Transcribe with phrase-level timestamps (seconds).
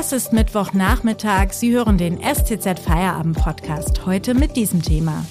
[0.00, 1.52] Es ist Mittwochnachmittag.
[1.52, 5.26] Sie hören den STZ Feierabend Podcast heute mit diesem Thema.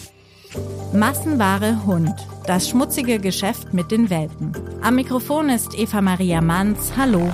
[0.91, 2.13] Massenware Hund.
[2.45, 4.51] Das schmutzige Geschäft mit den Welpen.
[4.81, 6.91] Am Mikrofon ist Eva Maria Manns.
[6.97, 7.31] Hallo.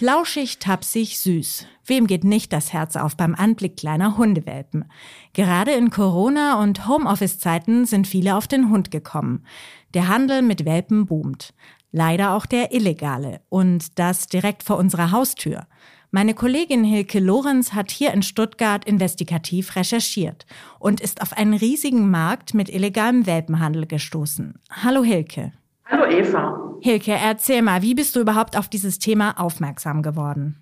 [0.00, 1.66] Flauschig, tapsig, süß.
[1.84, 4.86] Wem geht nicht das Herz auf beim Anblick kleiner Hundewelpen?
[5.34, 9.44] Gerade in Corona- und Homeoffice-Zeiten sind viele auf den Hund gekommen.
[9.92, 11.52] Der Handel mit Welpen boomt.
[11.92, 13.42] Leider auch der illegale.
[13.50, 15.66] Und das direkt vor unserer Haustür.
[16.10, 20.46] Meine Kollegin Hilke Lorenz hat hier in Stuttgart investigativ recherchiert
[20.78, 24.54] und ist auf einen riesigen Markt mit illegalem Welpenhandel gestoßen.
[24.70, 25.52] Hallo Hilke.
[25.84, 26.69] Hallo Eva.
[26.82, 30.56] Hilke, erzähl mal, wie bist du überhaupt auf dieses Thema aufmerksam geworden?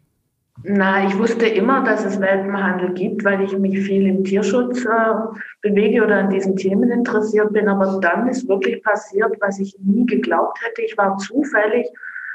[0.64, 5.14] Na, ich wusste immer, dass es Welpenhandel gibt, weil ich mich viel im Tierschutz äh,
[5.62, 7.68] bewege oder an diesen Themen interessiert bin.
[7.68, 10.82] Aber dann ist wirklich passiert, was ich nie geglaubt hätte.
[10.82, 11.86] Ich war zufällig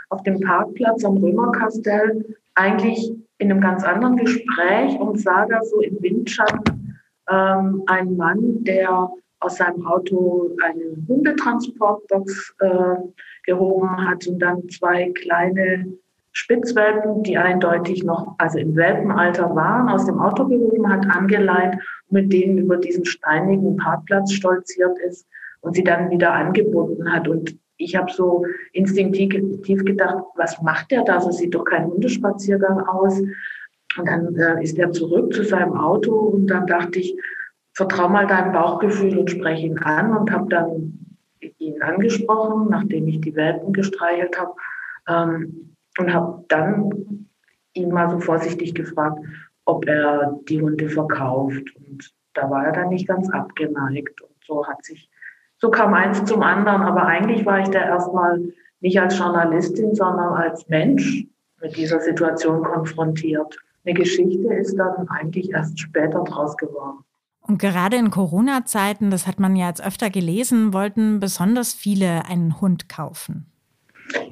[0.09, 2.23] auf dem Parkplatz am Römerkastell,
[2.55, 6.97] eigentlich in einem ganz anderen Gespräch und sah da so im Windschatten
[7.29, 9.09] ähm, einen Mann, der
[9.43, 12.95] aus seinem Auto eine Hundetransportbox äh,
[13.45, 15.85] gehoben hat und dann zwei kleine
[16.31, 22.21] Spitzwelpen, die eindeutig noch, also im Welpenalter waren, aus dem Auto gehoben hat, angeleitet und
[22.21, 25.27] mit denen über diesen steinigen Parkplatz stolziert ist
[25.61, 27.27] und sie dann wieder angebunden hat.
[27.27, 31.21] Und ich habe so instinktiv gedacht, was macht der da?
[31.21, 33.19] So sieht doch kein Hundespaziergang aus.
[33.97, 37.15] Und dann äh, ist er zurück zu seinem Auto und dann dachte ich,
[37.73, 41.17] vertrau mal deinem Bauchgefühl und spreche ihn an und habe dann
[41.57, 44.53] ihn angesprochen, nachdem ich die Welpen gestreichelt habe
[45.07, 47.27] ähm, und habe dann
[47.73, 49.19] ihn mal so vorsichtig gefragt,
[49.65, 51.63] ob er die Hunde verkauft.
[51.75, 54.21] Und da war er dann nicht ganz abgeneigt.
[54.21, 55.09] Und so hat sich,
[55.57, 56.81] so kam eins zum anderen.
[56.81, 58.41] Aber eigentlich war ich da erstmal
[58.81, 61.25] nicht als Journalistin, sondern als Mensch
[61.61, 63.57] mit dieser Situation konfrontiert.
[63.85, 67.03] Eine Geschichte ist dann eigentlich erst später draus geworden.
[67.45, 72.61] Und gerade in Corona-Zeiten, das hat man ja jetzt öfter gelesen, wollten besonders viele einen
[72.61, 73.45] Hund kaufen.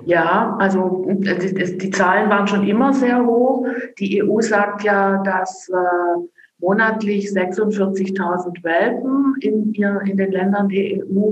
[0.06, 3.68] Ja, also die, Zahlen waren schon immer sehr hoch.
[4.00, 6.28] Die EU sagt ja, dass äh,
[6.60, 11.32] monatlich 46.000 Welpen in, ihr, in den Ländern der EU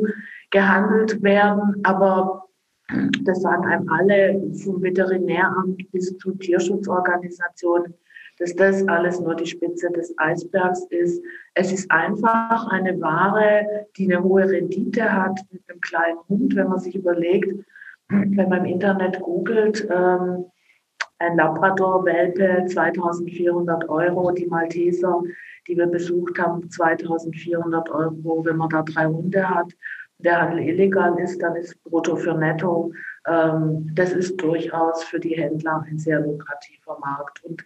[0.51, 1.75] gehandelt werden.
[1.84, 2.46] Aber
[3.23, 7.94] das sagen einem alle, vom Veterinäramt bis zu Tierschutzorganisationen
[8.40, 11.22] dass das alles nur die Spitze des Eisbergs ist.
[11.54, 16.70] Es ist einfach eine Ware, die eine hohe Rendite hat mit einem kleinen Hund, wenn
[16.70, 17.54] man sich überlegt,
[18.08, 20.46] wenn man im Internet googelt, ähm,
[21.20, 25.22] ein Labrador-Welpe 2400 Euro, die Malteser,
[25.68, 28.46] die wir besucht haben, 2400 Euro.
[28.46, 29.74] Wenn man da drei Hunde hat,
[30.20, 32.94] der Handel illegal ist, dann ist brutto für netto.
[33.28, 37.44] Ähm, das ist durchaus für die Händler ein sehr lukrativer Markt.
[37.44, 37.64] Und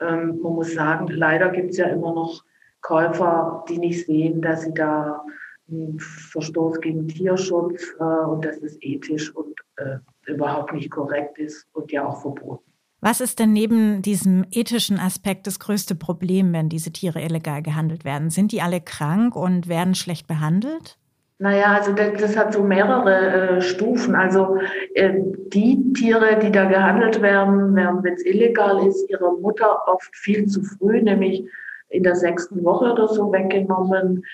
[0.00, 2.44] ähm, man muss sagen, leider gibt es ja immer noch
[2.80, 5.24] Käufer, die nicht sehen, dass sie da
[5.70, 11.66] einen Verstoß gegen Tierschutz äh, und dass es ethisch und äh, überhaupt nicht korrekt ist
[11.72, 12.64] und ja auch verboten.
[13.00, 18.04] Was ist denn neben diesem ethischen Aspekt das größte Problem, wenn diese Tiere illegal gehandelt
[18.04, 18.30] werden?
[18.30, 20.98] Sind die alle krank und werden schlecht behandelt?
[21.40, 24.16] Naja, also das, hat so mehrere äh, Stufen.
[24.16, 24.58] Also
[24.94, 25.14] äh,
[25.52, 30.46] die Tiere, die da gehandelt werden, werden, wenn es illegal ist, ihrer Mutter oft viel
[30.46, 31.48] zu früh, nämlich
[31.90, 34.24] in der sechsten Woche oder so weggenommen.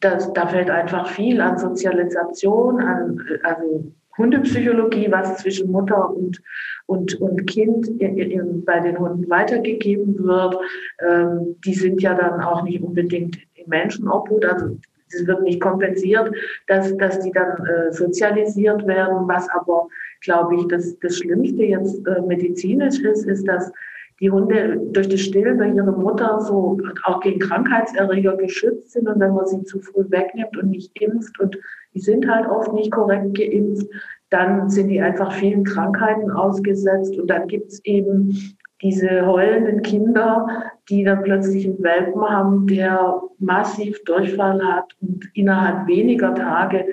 [0.00, 6.42] Das, da fällt einfach viel an Sozialisation, an also Hundepsychologie, was zwischen Mutter und,
[6.84, 10.58] und, und Kind in, in, bei den Hunden weitergegeben wird.
[11.00, 14.44] Ähm, die sind ja dann auch nicht unbedingt in Menschenobhut.
[14.44, 14.76] Also
[15.12, 16.32] das wird nicht kompensiert,
[16.66, 19.28] dass, dass die dann äh, sozialisiert werden.
[19.28, 19.88] Was aber,
[20.20, 23.72] glaube ich, das, das Schlimmste jetzt äh, medizinisch ist, ist, dass
[24.20, 29.08] die Hunde durch das Stillen bei ihrer Mutter so auch gegen Krankheitserreger geschützt sind.
[29.08, 31.58] Und wenn man sie zu früh wegnimmt und nicht impft, und
[31.94, 33.86] die sind halt oft nicht korrekt geimpft,
[34.28, 37.18] dann sind die einfach vielen Krankheiten ausgesetzt.
[37.18, 40.46] Und dann gibt es eben diese heulenden Kinder,
[40.90, 46.86] die dann plötzlich einen Welpen haben, der massiv Durchfall hat und innerhalb weniger Tage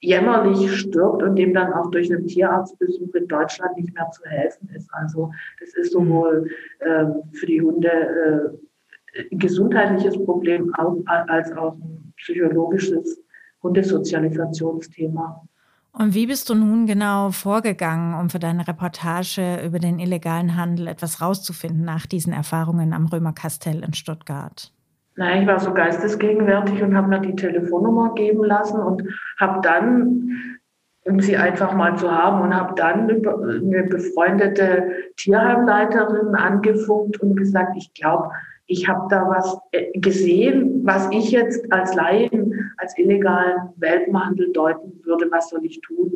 [0.00, 4.68] jämmerlich stirbt und dem dann auch durch einen Tierarztbesuch in Deutschland nicht mehr zu helfen
[4.74, 4.88] ist.
[4.92, 5.30] Also
[5.60, 6.48] das ist sowohl
[6.80, 10.72] äh, für die Hunde äh, ein gesundheitliches Problem
[11.06, 13.22] als auch ein psychologisches
[13.62, 15.46] Hundesozialisationsthema.
[15.96, 20.88] Und wie bist du nun genau vorgegangen, um für deine Reportage über den illegalen Handel
[20.88, 24.72] etwas rauszufinden nach diesen Erfahrungen am Römerkastell in Stuttgart?
[25.16, 29.04] Nein, ich war so geistesgegenwärtig und habe mir die Telefonnummer geben lassen und
[29.38, 30.58] habe dann
[31.04, 37.76] um sie einfach mal zu haben und habe dann eine befreundete Tierheimleiterin angefunkt und gesagt,
[37.76, 38.30] ich glaube,
[38.66, 45.00] ich habe da was äh, gesehen, was ich jetzt als Laien, als illegalen Welpenhandel deuten
[45.02, 45.30] würde.
[45.30, 46.12] Was soll ich tun?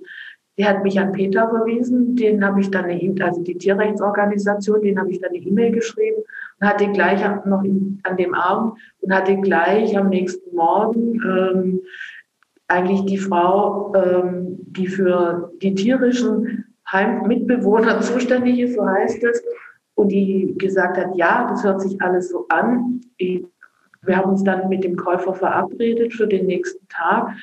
[0.59, 4.83] Die hat mich an Peter verwiesen, den habe ich dann eine, e also die Tierrechtsorganisation,
[4.83, 6.23] den habe ich dann eine E-Mail geschrieben
[6.61, 7.63] und hatte gleich noch
[8.03, 11.81] an dem Abend und hatte gleich am nächsten Morgen ähm,
[12.67, 19.43] eigentlich die Frau, ähm, die für die tierischen Heimmitbewohner zuständig ist, so heißt es,
[19.95, 23.01] und die gesagt hat, ja, das hört sich alles so an.
[24.09, 27.37] Wir haben uns dann mit dem Käufer verabredet für den nächsten Tag.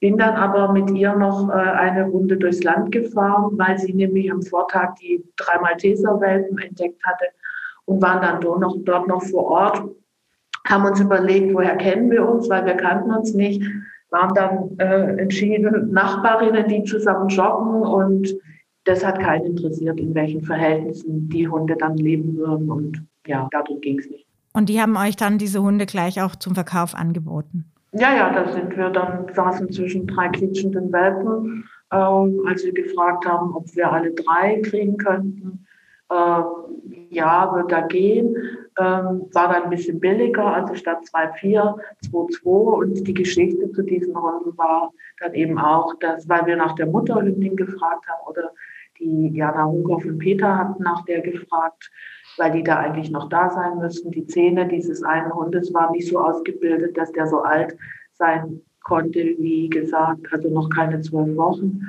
[0.00, 4.30] Bin dann aber mit ihr noch äh, eine Runde durchs Land gefahren, weil sie nämlich
[4.32, 7.26] am Vortag die drei Malteserwelpen entdeckt hatte
[7.86, 9.82] und waren dann dort noch, dort noch vor Ort.
[10.66, 13.62] Haben uns überlegt, woher kennen wir uns, weil wir kannten uns nicht.
[14.10, 18.32] Waren dann äh, entschieden, Nachbarinnen, die zusammen joggen und
[18.84, 22.70] das hat keinen interessiert, in welchen Verhältnissen die Hunde dann leben würden.
[22.70, 24.26] Und ja, darum ging es nicht.
[24.52, 27.64] Und die haben euch dann diese Hunde gleich auch zum Verkauf angeboten?
[27.92, 33.26] Ja, ja, da sind wir dann, saßen zwischen drei quietschenden Welpen, ähm, als wir gefragt
[33.26, 35.66] haben, ob wir alle drei kriegen könnten.
[36.10, 36.42] Äh,
[37.10, 38.34] ja, wird da gehen.
[38.78, 41.78] Ähm, war dann ein bisschen billiger, also statt 2,4,
[42.10, 42.48] 2,2.
[42.48, 44.90] Und die Geschichte zu diesen Hunden war
[45.20, 48.50] dann eben auch, dass, weil wir nach der Mutterhündin gefragt haben oder
[48.98, 51.90] die Jana Hunkoff und Peter hatten nach der gefragt,
[52.38, 54.10] weil die da eigentlich noch da sein müssten.
[54.10, 57.76] Die Zähne dieses einen Hundes waren nicht so ausgebildet, dass der so alt
[58.12, 61.82] sein konnte, wie gesagt, also noch keine zwölf Wochen.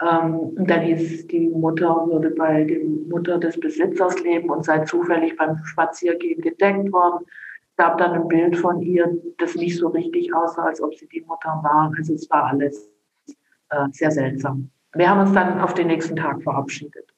[0.00, 4.80] Ähm, und dann hieß, die Mutter würde bei der Mutter des Besitzers leben und sei
[4.80, 7.24] zufällig beim Spaziergehen gedeckt worden.
[7.70, 11.08] Es gab dann ein Bild von ihr, das nicht so richtig aussah, als ob sie
[11.08, 11.92] die Mutter war.
[11.96, 12.90] Also es war alles
[13.70, 14.70] äh, sehr seltsam.
[14.94, 17.12] Wir haben uns dann auf den nächsten Tag verabschiedet.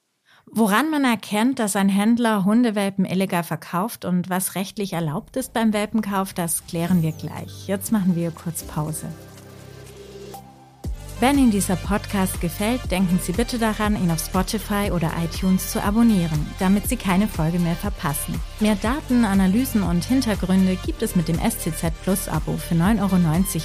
[0.47, 5.73] Woran man erkennt, dass ein Händler Hundewelpen illegal verkauft und was rechtlich erlaubt ist beim
[5.73, 7.67] Welpenkauf, das klären wir gleich.
[7.67, 9.07] Jetzt machen wir kurz Pause.
[11.23, 15.81] Wenn Ihnen dieser Podcast gefällt, denken Sie bitte daran, ihn auf Spotify oder iTunes zu
[15.81, 18.41] abonnieren, damit Sie keine Folge mehr verpassen.
[18.59, 23.17] Mehr Daten, Analysen und Hintergründe gibt es mit dem SCZ Plus Abo für 9,90 Euro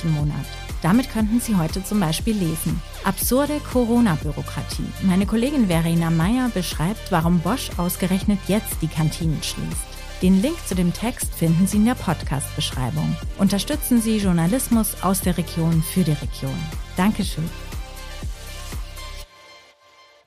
[0.04, 0.46] im Monat.
[0.82, 2.82] Damit könnten Sie heute zum Beispiel lesen.
[3.04, 4.88] Absurde Corona-Bürokratie.
[5.04, 9.98] Meine Kollegin Verena Meyer beschreibt, warum Bosch ausgerechnet jetzt die Kantinen schließt.
[10.22, 13.16] Den Link zu dem Text finden Sie in der Podcast-Beschreibung.
[13.38, 16.58] Unterstützen Sie Journalismus aus der Region für die Region.
[16.96, 17.48] Dankeschön.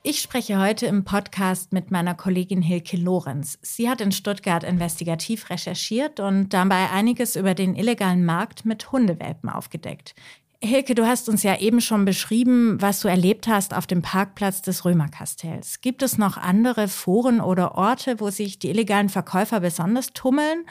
[0.03, 3.59] Ich spreche heute im Podcast mit meiner Kollegin Hilke Lorenz.
[3.61, 9.47] Sie hat in Stuttgart investigativ recherchiert und dabei einiges über den illegalen Markt mit Hundewelpen
[9.47, 10.15] aufgedeckt.
[10.59, 14.63] Hilke, du hast uns ja eben schon beschrieben, was du erlebt hast auf dem Parkplatz
[14.63, 15.81] des Römerkastells.
[15.81, 20.65] Gibt es noch andere Foren oder Orte, wo sich die illegalen Verkäufer besonders tummeln?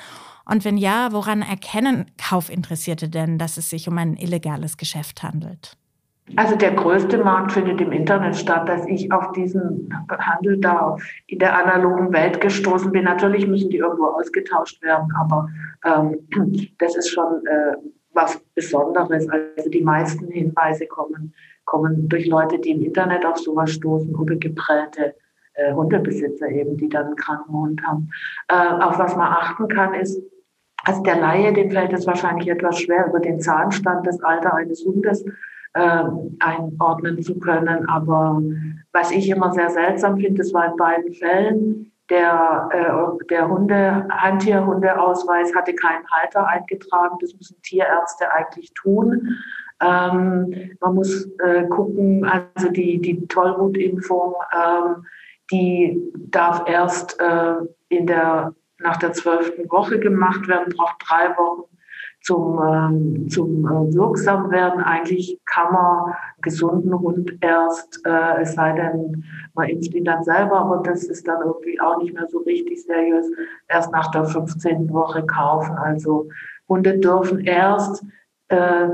[0.45, 5.77] Und wenn ja, woran erkennen Kaufinteressierte denn, dass es sich um ein illegales Geschäft handelt?
[6.37, 10.97] Also der größte Markt findet im Internet statt, dass ich auf diesen Handel da
[11.27, 13.05] in der analogen Welt gestoßen bin.
[13.05, 15.49] Natürlich müssen die irgendwo ausgetauscht werden, aber
[15.85, 16.29] ähm,
[16.79, 17.77] das ist schon äh,
[18.13, 19.29] was Besonderes.
[19.29, 24.37] Also die meisten Hinweise kommen, kommen durch Leute, die im Internet auf sowas stoßen oder
[24.37, 25.15] geprellte
[25.55, 28.11] äh, Hundebesitzer eben, die dann einen kranken Hund haben.
[28.49, 30.23] Äh, auf was man achten kann, ist,
[30.85, 34.85] also der Laie, dem fällt es wahrscheinlich etwas schwer, über den Zahnstand, das Alter eines
[34.85, 35.25] Hundes
[35.75, 36.05] äh,
[36.41, 37.89] einordnen zu können.
[37.89, 38.43] Aber
[38.93, 44.09] was ich immer sehr seltsam finde, das war in beiden Fällen, der, äh, der Hunde,
[44.11, 47.17] Heimtierhundeausweis hatte keinen Halter eingetragen.
[47.21, 49.39] Das müssen Tierärzte eigentlich tun.
[49.81, 55.07] Ähm, man muss äh, gucken, also die, die Tollwutimpfung, ähm,
[55.53, 57.55] die darf erst äh,
[57.89, 61.71] in der, nach der zwölften Woche gemacht werden, braucht drei Wochen
[62.23, 64.83] zum, ähm, zum äh, wirksam werden.
[64.83, 69.25] Eigentlich kann man gesunden Hund erst, äh, es sei denn,
[69.55, 72.83] man impft ihn dann selber, aber das ist dann irgendwie auch nicht mehr so richtig
[72.85, 73.27] seriös,
[73.69, 74.93] erst nach der 15.
[74.93, 75.77] Woche kaufen.
[75.77, 76.29] Also
[76.69, 78.05] Hunde dürfen erst
[78.49, 78.89] äh,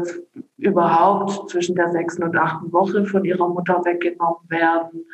[0.59, 5.05] überhaupt zwischen der sechsten und achten Woche von ihrer Mutter weggenommen werden.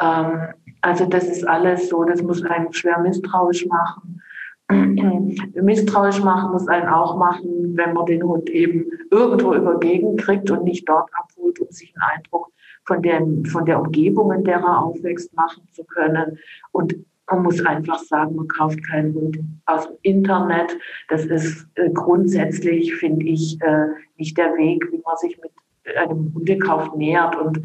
[0.00, 0.48] Ähm,
[0.80, 4.21] also das ist alles so, das muss einen schwer misstrauisch machen.
[4.70, 10.64] Misstrauisch machen muss einen auch machen, wenn man den Hund eben irgendwo übergeben kriegt und
[10.64, 12.48] nicht dort abholt, um sich einen Eindruck
[12.84, 16.38] von, dem, von der Umgebung, in der er aufwächst, machen zu können.
[16.72, 16.96] Und
[17.30, 20.76] man muss einfach sagen, man kauft keinen Hund aus dem Internet.
[21.08, 25.52] Das ist äh, grundsätzlich, finde ich, äh, nicht der Weg, wie man sich mit
[25.96, 27.36] einem Hundekauf nähert.
[27.36, 27.62] Und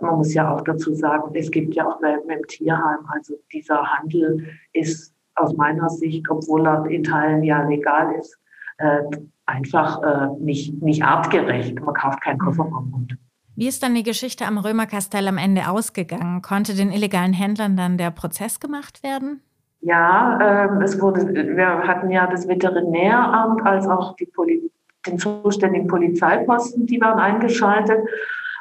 [0.00, 3.00] man muss ja auch dazu sagen, es gibt ja auch Welpen im Tierheim.
[3.08, 8.38] Also dieser Handel ist aus meiner Sicht, obwohl er in Teilen ja legal ist,
[8.78, 9.02] äh,
[9.46, 11.80] einfach äh, nicht, nicht artgerecht.
[11.80, 13.16] Man kauft keinen Kofferraumhund.
[13.56, 16.40] Wie ist dann die Geschichte am Römerkastell am Ende ausgegangen?
[16.40, 19.42] Konnte den illegalen Händlern dann der Prozess gemacht werden?
[19.82, 24.70] Ja, äh, es wurde, wir hatten ja das Veterinäramt als auch die Poli
[25.06, 28.00] den zuständigen Polizeiposten, die waren eingeschaltet.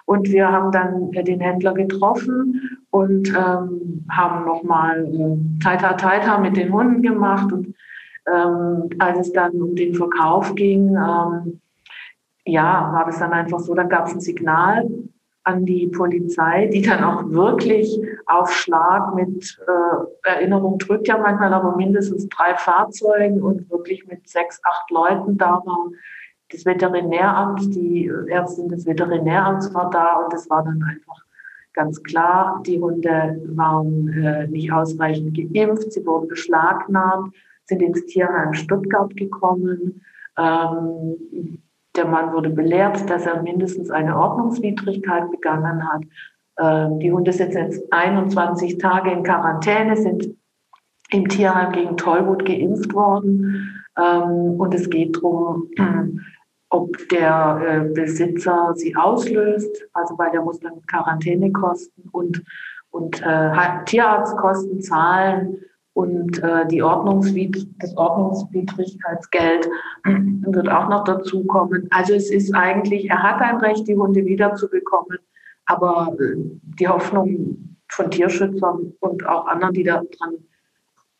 [0.09, 6.73] Und wir haben dann den Händler getroffen und ähm, haben nochmal äh, Teita-Teita mit den
[6.73, 7.53] Hunden gemacht.
[7.53, 7.75] Und
[8.25, 11.61] ähm, als es dann um den Verkauf ging, ähm,
[12.43, 14.89] ja, war das dann einfach so, dann gab es ein Signal
[15.43, 21.53] an die Polizei, die dann auch wirklich auf Schlag mit äh, Erinnerung drückt ja manchmal,
[21.53, 25.93] aber mindestens drei Fahrzeugen und wirklich mit sechs, acht Leuten da waren
[26.51, 31.23] das Veterinäramt, die Ärztin des Veterinäramts war da und es war dann einfach
[31.73, 37.33] ganz klar, die Hunde waren äh, nicht ausreichend geimpft, sie wurden beschlagnahmt,
[37.65, 40.01] sind ins Tierheim Stuttgart gekommen.
[40.37, 41.61] Ähm,
[41.95, 46.03] der Mann wurde belehrt, dass er mindestens eine Ordnungswidrigkeit begangen hat.
[46.59, 50.35] Ähm, die Hunde sind jetzt 21 Tage in Quarantäne, sind
[51.11, 53.83] im Tierheim gegen Tollwut geimpft worden.
[53.97, 55.69] Ähm, und es geht darum,
[56.69, 62.43] ob der äh, Besitzer sie auslöst, also weil der muss dann Quarantänekosten und,
[62.91, 65.57] und äh, Tierarztkosten zahlen
[65.93, 69.69] und äh, die Ordnungswid das Ordnungswidrigkeitsgeld
[70.05, 71.87] wird auch noch dazukommen.
[71.91, 75.17] Also es ist eigentlich, er hat ein Recht, die Hunde wiederzubekommen,
[75.65, 76.35] aber äh,
[76.79, 80.05] die Hoffnung von Tierschützern und auch anderen, die daran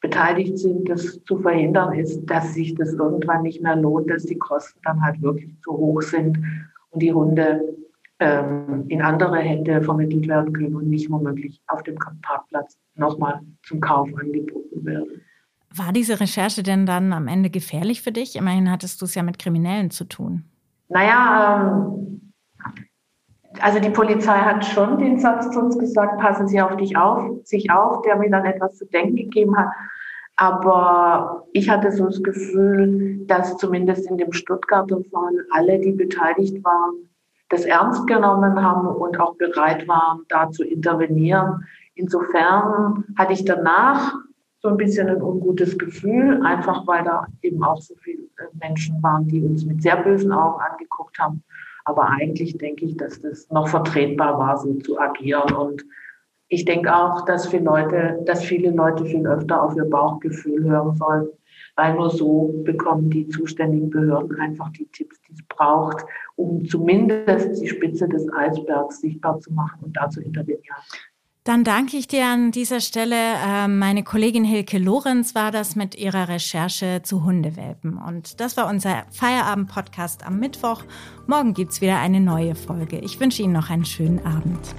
[0.02, 4.38] beteiligt sind, das zu verhindern, ist, dass sich das irgendwann nicht mehr lohnt, dass die
[4.38, 6.38] Kosten dann halt wirklich zu hoch sind
[6.92, 7.62] und die Hunde
[8.20, 13.80] ähm, in andere Hände vermittelt werden können und nicht womöglich auf dem Parkplatz nochmal zum
[13.80, 15.22] Kauf angeboten werden.
[15.74, 18.36] War diese Recherche denn dann am Ende gefährlich für dich?
[18.36, 20.46] Immerhin hattest du es ja mit Kriminellen zu tun.
[20.90, 22.29] Naja, ähm,
[23.62, 27.22] also die Polizei hat schon den Satz zu uns gesagt, passen Sie auf dich auf,
[27.44, 29.70] sich auf, der mir dann etwas zu denken gegeben hat.
[30.36, 36.64] Aber ich hatte so das Gefühl, dass zumindest in dem Stuttgarter Fall alle, die beteiligt
[36.64, 37.10] waren,
[37.50, 41.66] das ernst genommen haben und auch bereit waren, da zu intervenieren.
[41.96, 44.14] Insofern hatte ich danach
[44.62, 48.24] so ein bisschen ein ungutes Gefühl, einfach weil da eben auch so viele
[48.62, 51.44] Menschen waren, die uns mit sehr bösen Augen angeguckt haben.
[51.90, 55.52] Aber eigentlich denke ich, dass das noch vertretbar war, so zu agieren.
[55.56, 55.84] Und
[56.48, 60.96] ich denke auch, dass viele Leute, dass viele Leute viel öfter auf ihr Bauchgefühl hören
[60.96, 61.36] sollten,
[61.76, 66.06] weil nur so bekommen die zuständigen Behörden einfach die Tipps, die es braucht,
[66.36, 70.78] um zumindest die Spitze des Eisbergs sichtbar zu machen und da zu intervenieren.
[71.46, 73.16] Dann danke ich dir an dieser Stelle.
[73.16, 77.98] Ähm, meine Kollegin Hilke Lorenz war das mit ihrer Recherche zu Hundewelpen.
[77.98, 80.84] Und das war unser Feierabend-Podcast am Mittwoch.
[81.28, 83.00] Morgen gibt es wieder eine neue Folge.
[83.00, 84.76] Ich wünsche Ihnen noch einen schönen Abend.